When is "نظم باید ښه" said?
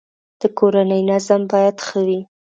1.09-1.99